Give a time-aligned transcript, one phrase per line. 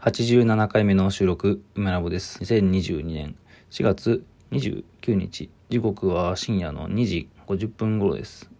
[0.00, 2.38] 87回目の収録、梅ラボです。
[2.38, 3.36] 2022年
[3.70, 8.50] 4月29日、時刻は深夜の2時50分頃です。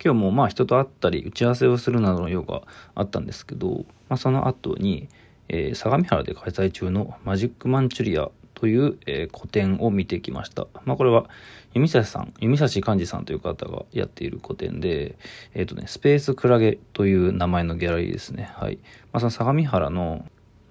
[0.00, 2.62] 今日もまあ人と会ったり打ち合わせをするなどの用が
[2.94, 5.08] あったんですけど、まあ、その後に、
[5.48, 10.68] えー、相模原で開催中のマジックマンチュリアという、えー、個展を見てきました。
[10.84, 11.28] まあ、これは、
[11.74, 15.18] 弓指さん、弓指寛治さんという方がやっている個展で、
[15.52, 18.52] えっ、ー、とね、スペースクラゲという名前のギャラリーですね。
[18.54, 18.78] はい。
[19.12, 20.24] まあ、その相模原の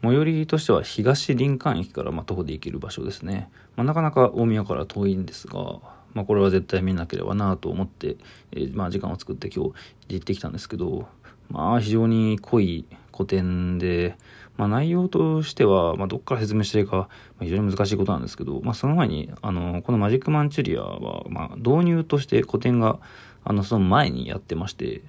[0.05, 3.49] 最寄りとしては東林間駅からま徒歩で行ける場所ですね。
[3.75, 5.79] まあ、なかなか大宮から遠いんですが、
[6.13, 8.15] まあ、これは絶対見なければなと思って、
[8.51, 9.73] えー、ま、時間を作って今日
[10.09, 11.07] 行ってきたんですけど、
[11.49, 14.17] まあ、非常に濃い古典で、
[14.57, 17.09] まあ、内容としては、まあ、どっから説明していいか、
[17.41, 22.99] 非常に難しいことなんですけど、まあ、その前に、あの、このマジックマンチュリアは、ま、導入として古典が、
[23.43, 25.01] あの、その前にやってまして、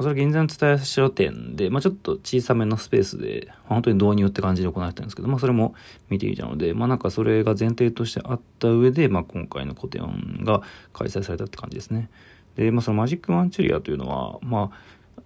[0.00, 5.74] それ現在の伝え書店で、まあ、ちょっと小さめのスペースで、まあ、本当に導入って感じで行われてたんですけど、まあ、それも
[6.08, 10.62] 見ていたので、まあ、なんかそれが前提としてあった上で、まあ、今回の個展が
[10.92, 12.08] 開催されたって感じですね。
[12.56, 14.78] で、まあ、そのマジックマンチュリアというのは、まあ、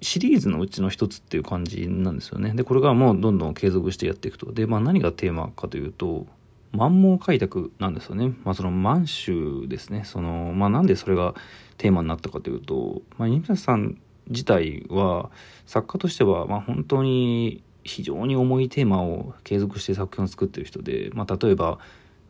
[0.02, 2.52] シリーズのうちの一つっていう感じなんですよね。
[2.54, 4.52] で、これがもうどんどん継続してやっていくと。
[4.52, 6.26] で、まあ、何がテーマかというと、
[6.72, 8.34] 満蒙開拓なんですよね。
[8.44, 10.02] まあ、その満州ですね。
[10.04, 11.34] その、まあ、なんでそれが
[11.78, 13.96] テーマになったかというと、まあ、新さん
[14.28, 15.30] 自体は
[15.66, 21.78] 作家としてはまあ本当に非常に重いテーマを継続して作品を作ってる人で、まあ、例えば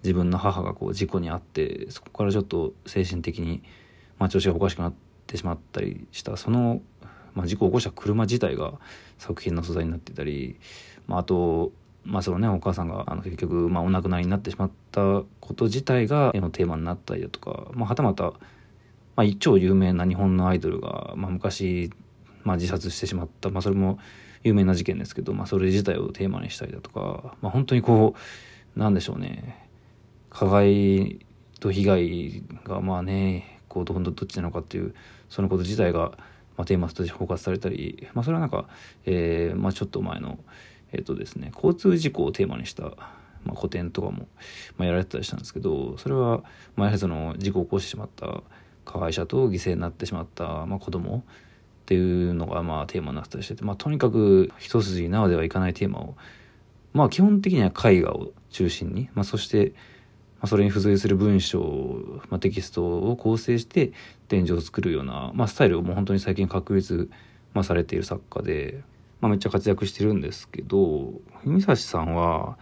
[0.03, 3.63] 自分の母がこう事故に遭ってそこからちょっと精神的に、
[4.19, 4.95] まあ、調子がおかしくなっ
[5.27, 6.83] てしまったりしたその、
[7.35, 8.75] まあ、事故を起こした車自体が
[9.19, 10.61] 作品の素材になっていたり、
[11.07, 11.73] まあ、あと
[12.05, 18.35] まあそのねお母さんがあの結局、まあ、お亡くなりになってしまったこと自体が絵のテーマになったりだとか、まあ、はたまた
[19.17, 21.91] まあ、一超有名な日本のアイドルが、まあ、昔、
[22.45, 23.99] まあ、自殺してしまった、まあ、それも
[24.45, 28.15] 有名な事件ですけど、まあ、それ自体をテーマにしたりだとか、まあ、本当にこ
[28.77, 29.67] うなんでしょうね。
[30.31, 31.27] 加害
[31.61, 34.95] と被害がまあねこうどんどんどっちなのかっていう
[35.31, 36.13] そのこと自体が、
[36.59, 38.69] まあ、テーマとして包括されたり、まあ、それはなんか、
[39.07, 40.39] えーまあ、ちょっと前の
[40.93, 42.93] えっ、ー、とですね交通事故をテーマにした
[43.47, 44.27] まあ、古典とかも、
[44.77, 46.43] まあ、やられてたりしたんですけどそれは、
[46.75, 48.43] まあ、やはりその事故を起こしてしまった
[48.87, 51.23] 加害者と犠牲になってしまった、まあ、子供っ
[51.85, 56.17] ていうのがまあテーマになったりしてて、まあ、とにかく一筋縄ではいかないテーマを、
[56.95, 59.75] まあ、基本的には絵画を中心に、まあ、そして、
[60.39, 61.61] まあ、それに付随する文章、
[62.31, 63.93] まあ、テキストを構成して
[64.29, 67.11] 展示を作るような、まあ、スタイルをもう本当に最近確立、
[67.55, 68.83] まあ、されている作家で、
[69.21, 71.13] まあ、めっちゃ活躍してるんですけど
[71.45, 72.59] 文指さんは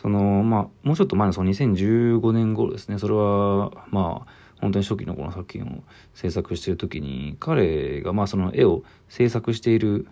[0.00, 2.98] そのまあもうちょっと前のその2015年頃ですね。
[2.98, 5.82] それはまあ本当に初期のこの作品を
[6.14, 10.06] 制作している時に彼がまあその絵を制作している、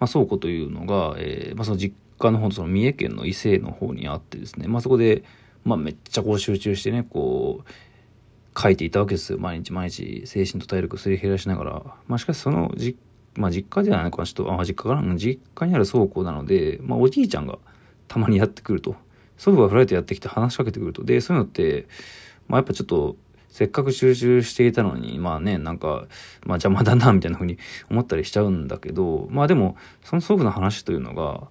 [0.00, 5.24] まあ、倉庫というのが、えーまあ、その実家の方その三重県の伊勢の方にあってですね、まあ、そこで、
[5.64, 9.38] まあ、めっちゃこう集中してねこう書いていたわけですよ。
[9.38, 12.98] 毎日毎日精神と体力すり減らしながら、まあ、しかしその実
[13.34, 14.26] まあ実家ではないかな。
[14.26, 15.16] ちょっとあ実家かな。
[15.16, 17.58] 実家にある倉庫なので、まあ、おじいちゃんが
[18.08, 18.94] たまにやってくると。
[19.38, 21.02] 祖父がフライトやってきて話しかけてくると。
[21.02, 21.88] でそういうのって、
[22.46, 23.16] まあ、やっぱちょっと
[23.52, 26.06] せっかく収集していたのに、まあね、なんか、
[26.46, 27.58] まあ邪魔だな、みたいな風に
[27.90, 31.48] 思ったりしちゃうんだけど、まあでも、その祖父の話というのが、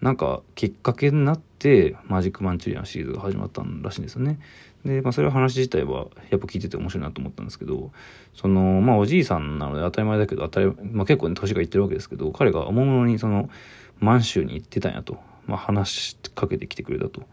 [0.00, 4.38] なんかきっかけになって、マジックマンチュリアンシリーズが始まったらしいんですよね。
[4.86, 7.92] で、まあそれは話自体はやっぱ聞いてて面白いなと思ったんですけど、
[8.34, 13.50] その、まあおじいさんなので当たり前だけど、当たり、まあ結構ね、年がいってるわけですけど、彼がおもむろにその、
[14.00, 17.20] 満州に行ってたんやと、まあ話しかけてきてくれたと。
[17.20, 17.26] ま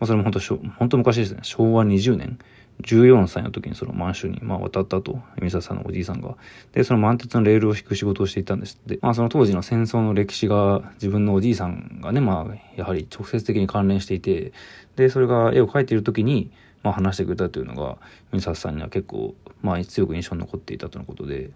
[0.00, 0.40] あそれも本当、
[0.78, 2.38] 本当昔ですね、昭和20年。
[2.82, 6.36] 14歳の時にその満州にまあ渡ったと、ミサさんのおじいさんが。
[6.72, 8.98] で、その満鉄のレールを引く仕事をしていたんですって。
[9.00, 14.52] まあその当時の戦争の歴史が自分のおじいさんがね、まあやはり直接的に関連していて、
[14.96, 16.50] で、それが絵を描いている時に、
[16.82, 17.96] まあ話してくれたというのが、
[18.32, 21.50] ミサさんには結構、まあ強く印象に残っていたとのことで、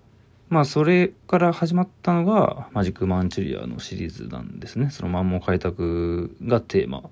[0.48, 4.90] まあそれから始まったのがマジックマンチュリアのシリーズなんですね。
[4.90, 7.04] そのマンモ開拓がテーマ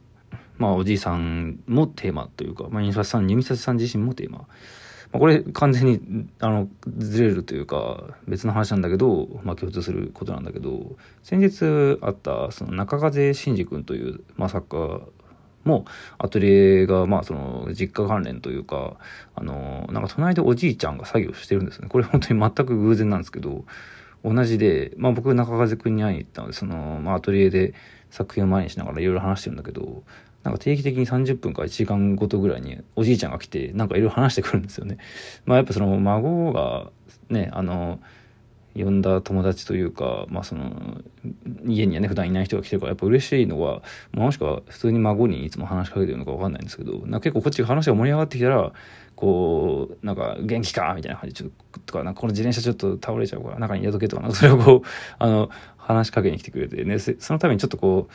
[0.58, 4.38] まあ、おじいさんもテーマというか、まあ、印刷さん、弓札さん自身もテーマ。
[4.38, 4.46] ま
[5.14, 6.68] あ、これ完全に、あの、
[6.98, 15.00] ずれるというか、別の話なんだけど、まあ、共通することなんだけど、先日あった、その中風真司君という、まあ、作家
[15.64, 15.84] も、
[16.18, 18.96] アトリエが、まあ、その、実家関連というか、
[19.34, 21.88] あの、なんか隣でおじいちゃんが作業してるんですね。
[21.88, 23.64] これ本当に全く偶然なんですけど、
[24.24, 27.74] 同じで、まあ僕中風君に会いに行ったので、その、まあアトリエで
[28.10, 30.02] 作品を前にしながらいろいろ話してるんだけど、
[30.44, 34.98] なんか定期的に30分か1時間ごとぐらいにおじいちゃんが来て、なんかいろいろ話してくるんですよね。
[35.44, 36.90] まあやっぱその孫が
[37.28, 38.00] ね、あの、
[38.84, 41.00] 呼んだ友達というか、まあ、その
[41.66, 43.82] 家にはね普段いない人が来てるからやっぱ嬉しいのは、
[44.12, 48.72] もしくは普通に孫にいつも話しかけてるのか分かんないんですけどな結構こっちが話が盛り上がってきたら
[49.16, 54.88] こうなんか元気かみたいな感じちょっととかなんかこの自転車ちょっと倒れちゃうから中に入れとけとかなんかそれをこう
[55.18, 58.12] あの話しかけに来てくれてねそのためにちょっとこう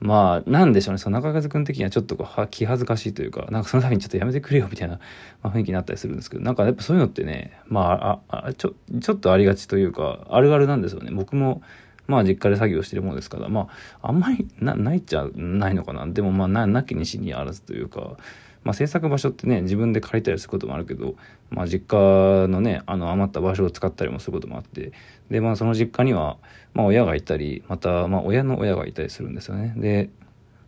[0.00, 4.98] まあ、なんでしょうね、その中風君的にはちょっとこう気恥ずかしいというか、なんかそのためにちょっとやめてくれよみたいな、
[5.42, 11.10] まあ、雰囲気になったりするんですけど、なんかやっぱそういうのってね、まあ、ああちょちょっとありがちというか、あるあるなんですよね。
[11.12, 11.62] 僕も、
[12.06, 13.68] まあ実家で作業してるものですから、ま
[14.02, 16.06] あ、あんまりなないっちゃないのかな。
[16.06, 18.16] でもまあな、なきにしにあらずというか、
[18.64, 21.14] まあ、制作場所ってね自分で借りたりすることもあるけど、
[21.50, 24.92] まあ、実家のねあの余った場所を使ったりもすることもあって
[25.30, 26.38] で、まあ、その実家には、
[26.72, 29.74] まあ、親がいたりまた、まあ、親の親がいたりするんですよね。
[29.76, 30.10] で、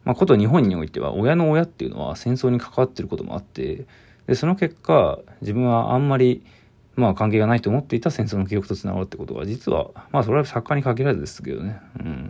[0.04, 3.87] まあ、こと日本においては親の親っていうのは戦争に関わってることもあって
[4.26, 6.43] でその結果自分はあんまり
[6.96, 12.25] まあ関係がないと思っていた戦争の記憶とつながるってことは実はまあそれは作家に限らずですけどね、うん、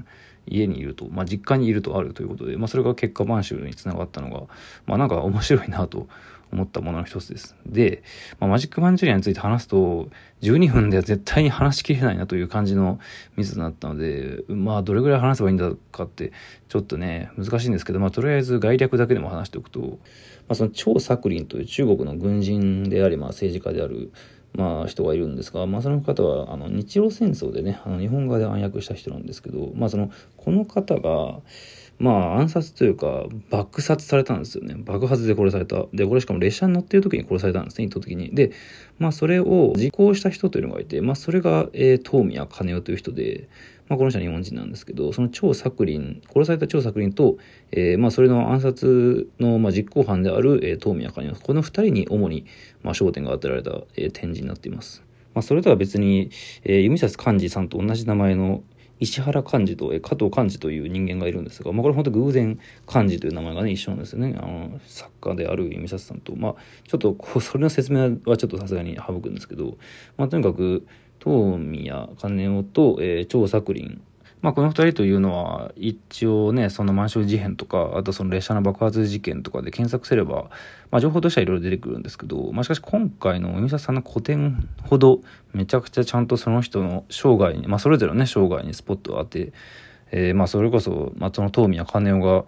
[0.47, 4.43] 家にいると、まあ、実家にいるとあるということで、まあ、それが結果満州につながったのが、
[4.87, 6.09] まあ、なんか面白いなと
[6.53, 7.57] 思ったものの一つです。
[7.67, 8.03] で、
[8.39, 10.09] まあ、マジックマンチュリアについて話すと、
[10.43, 13.01] 12分では絶対に話しきれないなという感じの
[13.37, 16.33] ミスになったので、まあ、どれぐらい話せばいいんだかって、
[16.69, 19.97] ちょっとね、難しいんですけど、まあ、とりあえず概略だけでも話しておくと、ま
[20.51, 24.13] あ、その張作霖という中国の軍人であり、まあ、政治家である、
[24.57, 31.41] まあ、人がいるんですが、まあ、その方はあの日露戦争でねあの日本側で暗躍した人なんですけど、まあ、そのこの方が、
[31.99, 34.75] まあ、暗殺というか爆殺されたんですよね。
[34.79, 35.87] 爆発で殺された。
[35.93, 38.35] でこれしかも列車に乗っている時に殺されたんですね意図的に。
[38.35, 38.53] で、
[38.99, 43.49] まあ、それを実行した人というのがいて、まあ、それが、えー、東宮金代という人で
[43.89, 47.39] まあ、この人は日本人なんですけど、その張作霖、殺された張作霖と、
[47.71, 52.47] えー、まあ、それの暗殺の、まあ、実行犯である、えー、東宮金この二人に主に、
[52.83, 55.05] まあ、焦点が当てられた、えー、展示になっています。
[55.35, 56.31] まあ、それとは別に、
[56.65, 58.63] えー、弓里寛治さんと同じ名前の
[58.99, 64.35] 石原寛治と、加藤寛治という人間がいるんですが、まあ、これ本当偶然寛治という名前がね、一緒なんですよね。
[64.39, 66.35] あの、作家である美里さんと。
[66.37, 66.55] まあ、
[66.89, 69.77] ちょっとこう、それの説明はちょっとさすがに省くんですけど、
[70.17, 70.87] まあ、とにかく、
[71.23, 73.99] 東宮金夫と、えー、張作霖
[74.43, 80.51] まあ、この2人というのは一応ねその満州事変とかあとその列車の爆発事件とかで検索すれば、
[80.91, 85.21] まあ、情報としてはいろいろ出てくるんですけど、まあ、しかし今回の海沢さんの個展ほど
[85.53, 89.53] めちゃくちゃちゃんとその人の生涯に、まあ、それぞれのね生涯にスポットを当て
[90.13, 92.45] えー、まあそれこそ、まあ、その東宮金夫が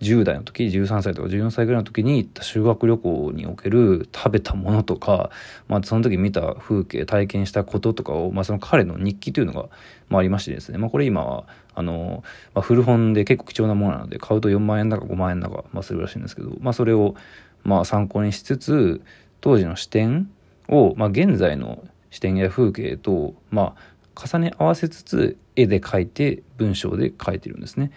[0.00, 5.30] 10代の時13歳とか14歳ぐらいの時に行った修学旅行における食べたものとか、
[5.68, 9.68] まあ、その時見た風景体験したこととかを、まあ、その彼の日記というのが、
[10.08, 11.44] まあ、ありましてですね、まあ、これ今は
[11.74, 12.24] あの、
[12.54, 17.14] まあ、古本で結構貴重なものなので買うと4万円だか5万円だか、まあ、するらしいんですけど、まあ、それを
[17.62, 19.02] まあ参考にしつつ
[19.40, 20.30] 当時の視点
[20.68, 27.90] を、まあ、現在の視点や風景と、まあ、重ね合わせつつ絵で描いて文章で書いてるんですね。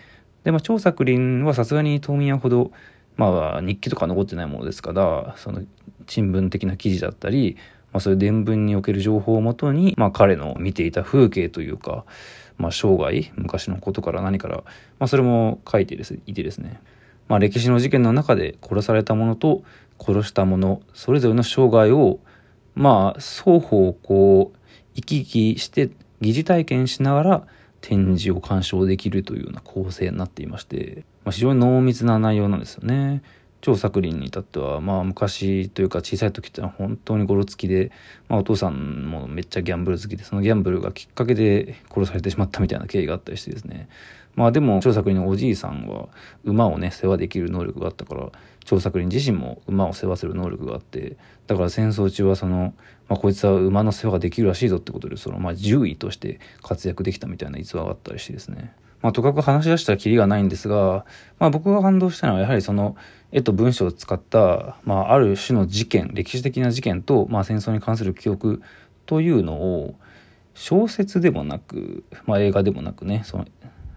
[0.43, 2.71] で、まあ、張作霖はさすがに冬眠ほど、
[3.17, 5.61] まあ、日記とか残ってないものですからその
[6.07, 7.57] 新聞的な記事だったり、
[7.91, 12.05] まあ、そういう伝聞における情報をもとに、まあ、彼の見ていた風景というか、
[12.57, 16.79] まあ、生涯昔のことから何から、まあ、それも書いてですいてですね、
[17.27, 19.63] まあ、歴史の事件の中で殺されたものと
[19.99, 22.19] 殺したものそれぞれの生涯を
[22.75, 24.57] まあ双方こう
[24.93, 25.89] 行き来して
[26.21, 27.47] 疑似体験しながら
[27.81, 33.21] 展示を鑑賞できるというような構成になっていまして、まあ、非常に濃密な内容なんですよね。
[33.61, 37.91] 張作霖に至っては、まあ昔というか小さい時ってのは本当にゴロつきで、
[38.29, 43.89] まあお父さんもめっちゃギャンブル好きで、そのギャンブルがきっかけで殺されてしまったみたいな経緯があったりしてですね。
[44.35, 46.09] まあでも張作霖のおじいさんは
[46.43, 48.29] 馬をね、世話できる能力があったから、
[48.65, 51.17] 張作霖自身も馬を世話する能力があって、
[51.47, 52.73] だから戦争中はその、
[53.07, 58.73] まあ、こいつは馬の世話ができるらしいぞってことで、その、まあ、獣医として活躍できたみたいな逸話があったりしてですね。
[59.01, 61.05] まあ、とかく話し出したらキリがないんですが、
[61.37, 62.95] まあ、僕が感動したのはやはりその
[63.31, 68.63] 絵と文章を使った、まあ、ある種の事件歴史的な事件と、まあ、戦争に関する記憶
[69.05, 69.95] というのを
[70.55, 73.45] 小説でもなく、まあ、映画でもなくねその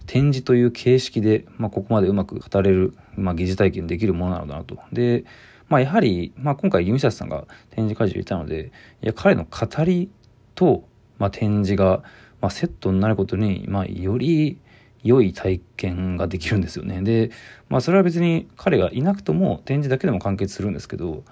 [0.06, 4.78] 展示という形式で、まあ、ここまでうまく語れる、まあ、疑似体験できるものなのだなと。
[4.92, 5.24] で
[5.68, 8.72] まあ、やはり、まあ、今回弓里さんが展示会場にいたので
[9.02, 10.10] いや彼の語り
[10.54, 12.02] と、まあ、展示が、
[12.40, 14.58] まあ、セットになることに、まあ、より
[15.02, 17.02] 良い体験ができるんですよね。
[17.02, 17.30] で、
[17.68, 21.22] まあ、それは別に彼がいなくとも展示だけでも完結するんですけど、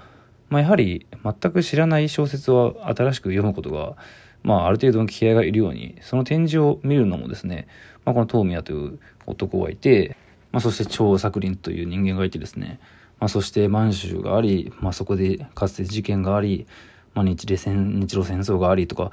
[0.49, 3.97] まあ、やはり全く知らない小説を新しく読むことが、
[4.43, 7.67] まあ、ある程度の気合がいるようにその展示を見るのもですね、
[8.05, 10.17] まあ、この東宮という男がいて、
[10.53, 12.79] まあ、そして張作霖という人間がいてですね、
[13.19, 16.67] まあ、そして満州があり、まあ、そこでかつて事件があり、
[17.15, 19.11] まあ、日露戦日露戦争がありとか、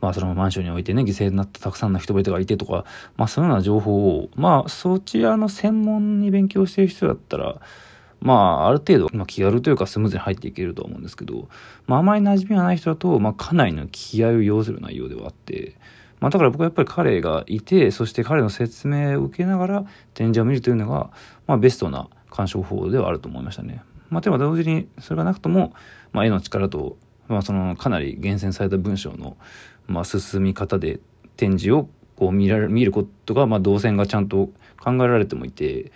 [0.00, 2.84] まあ、そのマンションにおいてね犠牲になったたくさんの人々がいてとか、
[3.16, 7.60] まあ、そういうような情報をまあそちらの専門に勉強してる人だったら
[8.20, 11.48] まあ、ある程度、まあ、気軽というかスムーズに入っていけると思うんですけど、
[11.86, 15.76] まあ、あまり馴染みがない人だと、まあ、かなりの気合を要する内容ではあって、
[16.20, 19.84] まあ、だから僕はやっぱり彼がいて、そして彼の説明を受けながら
[20.14, 21.10] 展示を見るというのが、
[21.46, 23.82] まあ、ベストな鑑賞法ではあると思いましたね。
[24.10, 25.72] まあ、でも同時にそれがなくとも、
[26.12, 26.96] まあ、絵の力と、
[27.28, 29.36] まあ、そのかなり厳選された文章の、
[29.88, 31.00] まあ、進み方で
[31.36, 35.92] 展示をこう見られ見ることが、まあ、動線がちゃんと考えられてもいて、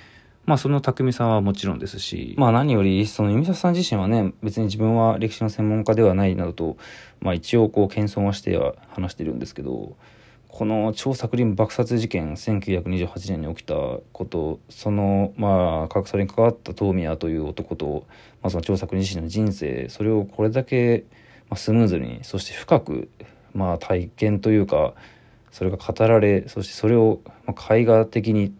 [0.46, 6.76] まあその巧みさはもちろんですし、まあ何よりその弓里さん自身はね、別に自分は歴史の専門家ではないなどと、
[7.20, 9.96] まあ一応こう謙遜はしては話してるんですけど、
[10.52, 13.74] この超作林爆殺事件1928年に起きた
[14.12, 18.06] ことそのまあそれに関わった東宮という男と、
[18.42, 21.04] まあ、その張作林自身の人生それをこれだけ、
[21.56, 23.08] スムーズにそして深く、
[23.54, 24.94] まあ、体験というか
[25.50, 27.20] それが語られそしてそれを、
[27.70, 28.54] 絵画的に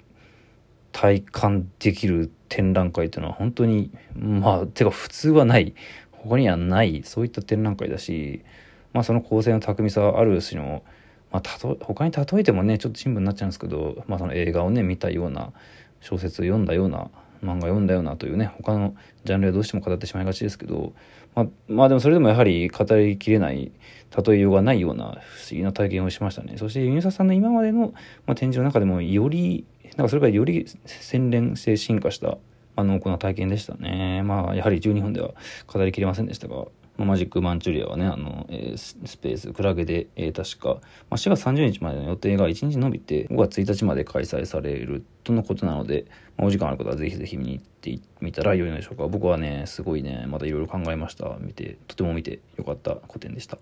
[0.93, 5.75] 体感できる展覧会というのは本当にまあてか普通はない。
[6.13, 7.03] 他にはない。
[7.05, 8.43] そういった展覧会だし、
[8.93, 10.83] まあ、その構成の巧みさある種の、
[11.31, 15.53] まあ、たと他に例えてもねちょっと新聞になっちゃうんですけど、まあ、その映画をね見たような
[16.01, 17.11] 小説読んだような
[17.43, 18.95] 漫画読んだようなというね他の
[19.25, 20.93] ジャンルはどうしても語ってしまいがちですけど、
[21.35, 23.73] まあ、まあでもそれでもやはり語りきれない
[24.27, 25.21] 例えようがないような不思
[25.53, 27.93] 議な体験をしましたねそしてユニサさんの今までの、
[28.27, 29.65] まあ、展示の中でもより
[29.97, 32.39] なんかそれがより洗練性進化した、
[32.77, 34.23] あ、濃厚な体験でしたね。
[34.23, 35.33] まあ、やはり12分では
[35.67, 36.67] 語りきれませんでしたが、
[37.05, 49.07] マジックマンチュリアはね、あの、えー、スペース、クラゲで、えー、確か、まあ、4月30日までの予定が1日延びて、5月1日まで開催されるとのことなので、まあ、お時間ある方はぜひぜひ見に行ってみたら良いのでしょうか。
[49.09, 51.37] 僕はね、すごいね、またいろいろ考えました。
[51.41, 53.59] 見て、とても見てよかった個展でした。